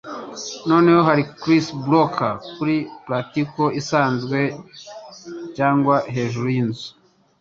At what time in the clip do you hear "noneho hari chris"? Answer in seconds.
0.69-1.65